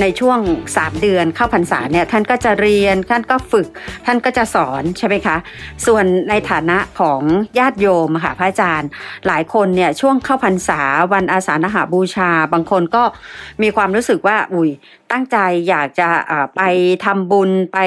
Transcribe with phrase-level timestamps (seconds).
[0.00, 0.38] ในช่วง
[0.74, 3.66] 3 เดือนเข้าพรรษาเนี่ยท่านก็จะเรียนท่านก็ฝึก
[4.06, 5.36] ท่านก็จะสอนใช่ไหมคะ
[5.86, 7.20] ส่วนในฐานะของ
[7.58, 8.88] ญาติโยมค่ะพระอาจารย์
[9.26, 10.80] หลายคนเนี่ยช่วงเข้าพรรษา
[11.12, 13.02] วันอาสาฬหาบูชา บางคนก็
[13.62, 14.70] มีความรู้สึกว่าอุ้ย
[15.12, 15.36] ตั้งใจ
[15.68, 16.08] อยากจะ
[16.56, 16.62] ไป
[17.04, 17.78] ทำบุญไป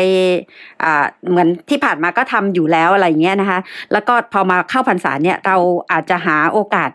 [1.30, 3.59] เหมือนที่ผ่านมาก็ทำอยู่แล้วอะไรอย่างเงี้ยนะคะ
[3.92, 5.58] แล้วก็พอมาเข้าพรรษาเนี่ยเรา
[5.92, 6.90] อาจจะหาโอกาส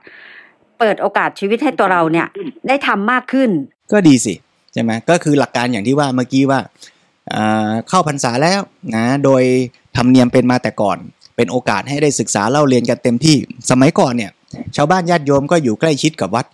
[0.79, 2.27] เปิดโอกาสชีวิตให้ตัวเราเนี่ย
[2.69, 3.51] ได้ทำมากขึ้น
[3.95, 4.35] ก็ดีสิ
[4.79, 6.61] ช่ไหมก็คือหลักการอย่างที่ว่าเมื่อกี้ว่า
[7.89, 8.61] เข้าพรรษาแล้ว
[8.97, 9.43] นะโดย
[9.97, 10.99] ธรรมเนียมเป็นมาแต่ก่อน
[11.37, 13.37] เป็นโอกาสให้ได้ศึกษาเล่าเรียนกันเต็มที่
[13.71, 14.31] สมัยก่อนเนี่ย
[14.77, 16.47] ชาวบ้านญาติโยมก็อยู่ใกล้ชิดกับวัด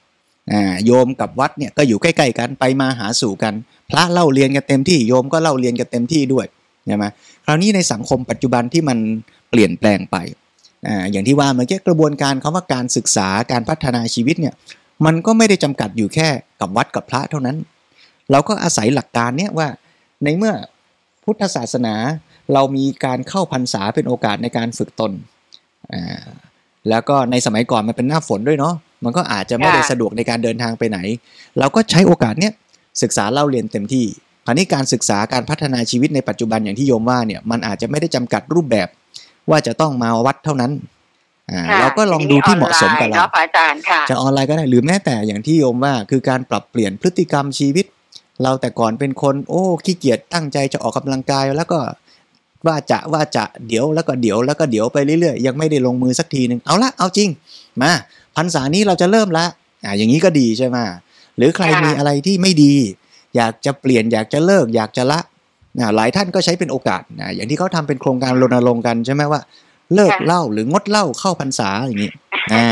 [0.86, 3.54] โยมกับวัดเนี่ยก็อยู่ใกล้ๆกันไปมาหาสู่กัน
[3.90, 6.46] พระเล่าเรียนกันเต็มที่โยมก็เล่าเรียนกันเต็มที่ด้วย
[6.86, 7.04] ใช่ไหม
[7.44, 8.98] คราวนี้ในสังคมปัจจุบันที่มัน
[9.50, 10.16] เปลี่ยนแปลงไป
[10.86, 14.54] ออย่างที่ว่าเมื่อกี้กระบวนการคำว่าการศึกษาการพัฒนาชีวิตเนี่ย
[15.04, 16.28] มันก็ไม่ได้จำกัดอยู่แค่
[16.60, 17.56] กับวัดกับพระเท่านั้น
[18.30, 19.68] เราก็อาศัยหลักการเนี้ยว่า
[20.24, 20.54] ในเมื่อ
[21.24, 21.94] พุทธศาสนา
[22.54, 25.12] เรามีการเข้าพรรษาเป็นโอกาสในการฝึกตน
[25.92, 26.22] อ่า
[26.88, 30.98] แล้วก็ในสมัยก่อนมันเป็นหน้าฝนด้วยเนาะ มันก็อาจจะไม่ได้ค่ะสะดวกในการเดินทางไปไหน
[31.58, 32.52] เราก็ใช้โอกาสเนี้ย
[33.02, 34.06] ศึกษาเล่าเรียนเต็มที่
[34.46, 38.88] คราวนี้การศึกษาการพัฒนาชีวิตในปัจจุบันอย่างที่โยมว่าเนี่ยมันอาจจะไม่ได้จำกัดรูปแบบ
[39.50, 40.72] ว่าจะต้องมาวัดเท่านั้น
[41.50, 47.86] อ่าค่ะเราก็ลองดูที่เหมาะสมกับเราเนาะพระอาจารย์ค่ะจะออนไลน์ก็ได้หรือแม้แต่อย่างที่โยมว่า คือการปรับเปลี่ยนพฤติกรรมชีวิต
[48.42, 51.78] เราแต่ก่อนเป็นคนโอ้ขี้เกียจตั้งใจจะออกกำลังกายแล้วก็
[52.66, 57.28] ว่าจะว่าจะเดี๋ยวแล้วก็เดี๋ยวแล้วก็เดี๋ยวไปเรื่อยๆ ยังไม่ได้ลงมือสักทีหนึ่งเอาละเอาจริง
[57.82, 57.92] มา
[58.36, 59.44] พรรษานี้เราจะเริ่มละ
[59.84, 60.76] อ่าอย่างนี้ก็ดีใช่ไหม
[61.36, 62.74] หรือใครค่ะมีอะไรที่ไม่ดี
[63.36, 65.20] อยากจะเปลี่ยนอยากจะเลิก อยากจะละ
[65.78, 69.40] นะหลายท่านก็ใช้เป็นโอกาสนะอย่างที่เขาทำเป็นโครงการรณรงค์กันใช่ไหมว่า
[69.94, 72.10] เลิกเหล้าหรืองดเหล้าเข้าพรรษาอย่างนี้
[72.54, 72.68] อ่า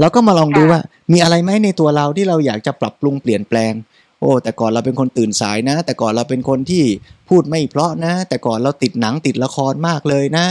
[0.00, 0.80] เราก็มาลองดูว่า
[1.12, 3.72] มีอะไรไหมในตัวเราที่เราอยากจะปรับปรุงเปลี่ยนแปลง
[4.20, 6.84] โอ้ แต่ก่อนเราเป็นคนตื่นสายนะ แต่ก่อนเราเป็นคนที่
[7.28, 10.46] พูดไม่เพราะนะ แต่ก่อนเราติดหนังติดละครมากเลยนะ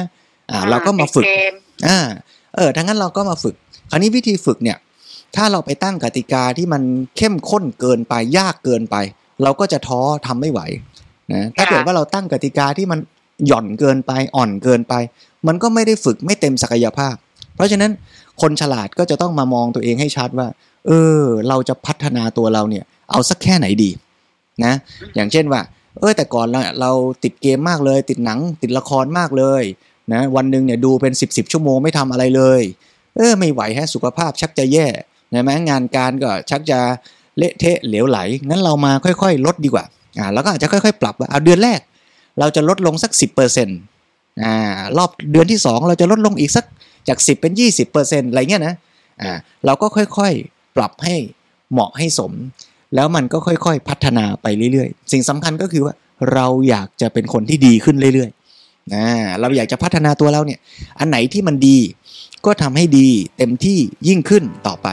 [0.51, 1.55] อ่า เราก็มาฝึกติดเม
[1.87, 1.97] อ่า
[2.55, 3.55] เออทั้งนั้นเราก็มาฝึก
[3.89, 4.77] คราวนี้วิธีฝึกเนี่ย
[5.35, 6.81] ถ้าเราไปตั้งกติกาที่มัน
[7.17, 8.95] เข้มข้นเกินไปยากเกินไป
[9.43, 10.61] เราก็จะท้อทำไม่ไหว
[11.33, 12.99] นะถ้าค่ะเกิดว่าเราตั้งกติกาที่มัน
[13.47, 14.93] หย่อนเกินไปอ่อนเกินไป
[15.47, 17.15] มันก็ไม่ได้ฝึกไม่เต็มศักยภาพ
[17.55, 17.91] เพราะฉะนั้น
[18.41, 20.47] คนฉลาดก็จะต้องมามองตัวเองให้ชัดว่า
[20.87, 23.89] เออ เราจะพัฒนาตัวเราเนี่ย เอาสักแค่ไหนดี
[24.65, 24.73] นะ
[25.15, 25.61] อย่างเช่นว่า
[25.99, 26.91] เออแต่ก่อนเราเรา
[27.23, 29.63] ติดเกมมากเลย ติดหนังติดละครมากเลย
[30.13, 32.61] นะวันหนึ่งเนี่ยดูเป็นสิบสิบชั่วโมงไม่ทำอะไรเลย
[33.15, 34.87] เออไม่ไหวฮะสุขภาพชักจะแย่
[35.33, 36.79] นะแม้งานการก็ชักจะ
[37.37, 38.17] เละเทะเหลวไหล
[38.49, 39.85] งั้นเรามาค่อยๆ ลดดีกว่า
[40.19, 41.79] อ่าแล้วก็อาจจะค่อยๆ ปรับว่าเอาเดือนแรก
[42.39, 43.79] เราจะลดลงสักสิบเปอร์เซ็นต์
[44.43, 44.53] อ่า
[44.97, 46.65] รอบเดือนที่สองเราจะลดลงอีกสัก
[47.07, 48.75] จากสิบเป็นยี่สิบเปอร์เซ็นต์อะไรเงี้ยนะ
[49.21, 49.31] อ่า
[49.65, 51.15] เราก็ค่อยๆ ปรับให้
[51.71, 52.31] เหมาะให้สม
[52.95, 55.93] แล้วมันก็ค่อยๆ พัฒนาไปเรื่อยๆ สิ่งสำคัญก็คือว่า
[56.33, 59.05] เราอยากจะเป็นคนที่ดีขึ้นเรื่อยๆนะ
[59.39, 60.59] เราอยากจะพัฒนาตัวเราเนี่ย
[60.99, 61.77] อันไหนที่มันดี
[62.45, 64.87] ก็ทำให้ดีเต็มที่ยิ่งขึ้นต่อไป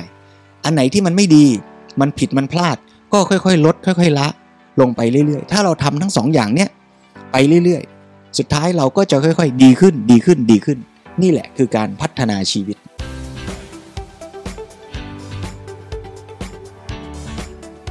[0.65, 1.47] อันไหนที่มันไม่ดี
[2.01, 2.77] มันผิดมันพลาด
[3.13, 4.27] ก็ค่อยๆ ลด ค่อยๆ ละ
[4.81, 6.69] ลงไปเรื่อยๆ ถ้าเราทำทั้งสองอย่างเนี้ย
[7.33, 10.79] ไปเรื่อยๆ สุดท้ายเราก็จะค่อยๆ ดีขึ้น ดีขึ้น ดีขึ้น
[11.23, 12.77] นี่แหละคือการพัฒนาชีวิต